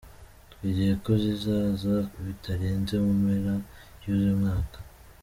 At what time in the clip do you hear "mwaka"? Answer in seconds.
4.39-4.79